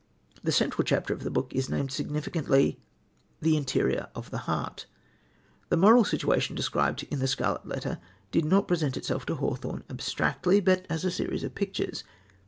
The 0.43 0.51
central 0.51 0.83
chapter 0.83 1.13
of 1.13 1.21
the 1.21 1.29
book 1.29 1.51
is 1.53 1.69
named 1.69 1.91
significantly: 1.91 2.79
"The 3.39 3.55
Interior 3.55 4.09
of 4.15 4.33
a 4.33 4.39
Heart." 4.39 4.87
The 5.69 5.77
moral 5.77 6.05
situation 6.05 6.55
described 6.55 7.03
in 7.11 7.19
The 7.19 7.27
Scarlet 7.27 7.67
Letter 7.67 7.99
did 8.31 8.43
not 8.43 8.67
present 8.67 8.97
itself 8.97 9.27
to 9.27 9.35
Hawthorne 9.35 9.83
abstractly, 9.91 10.59
but 10.59 10.87
as 10.89 11.05
a 11.05 11.11
series 11.11 11.43
of 11.43 11.53
pictures. 11.53 12.03